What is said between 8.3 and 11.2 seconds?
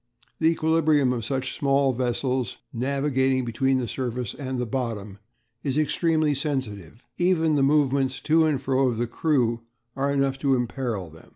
and fro of the crew are enough to imperil